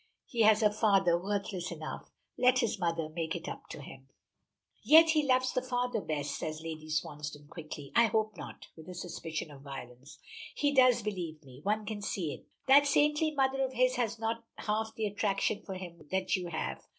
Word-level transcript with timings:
He 0.25 0.41
has 0.41 0.63
a 0.63 0.71
father 0.73 1.15
worthless 1.15 1.71
enough. 1.71 2.09
Let 2.35 2.57
his 2.57 2.79
mother 2.79 3.07
make 3.07 3.35
it 3.35 3.47
up 3.47 3.67
to 3.69 3.83
him." 3.83 4.09
"Yet 4.83 5.11
he 5.11 5.21
loves 5.21 5.53
the 5.53 5.61
father 5.61 6.01
best," 6.01 6.39
says 6.39 6.59
Lady 6.63 6.89
Swansdown 6.89 7.47
quickly. 7.49 7.91
"I 7.95 8.05
hope 8.07 8.35
not," 8.35 8.65
with 8.75 8.89
a 8.89 8.95
suspicion 8.95 9.51
of 9.51 9.61
violence. 9.61 10.17
"He 10.55 10.73
does, 10.73 11.03
believe 11.03 11.43
me. 11.43 11.59
One 11.61 11.85
can 11.85 12.01
see 12.01 12.33
it. 12.33 12.47
That 12.67 12.87
saintly 12.87 13.29
mother 13.29 13.63
of 13.63 13.73
his 13.73 13.97
has 13.97 14.17
not 14.17 14.43
half 14.57 14.91
the 14.95 15.05
attraction 15.05 15.61
for 15.61 15.75
him 15.75 16.07
that 16.09 16.35
you 16.35 16.47
have. 16.47 16.81